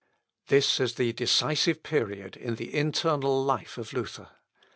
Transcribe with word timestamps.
This 0.47 0.79
is 0.79 0.95
the 0.95 1.13
decisive 1.13 1.83
period 1.83 2.35
in 2.35 2.55
the 2.55 2.73
internal 2.73 3.45
life 3.45 3.77
of 3.77 3.93
Luther. 3.93 4.29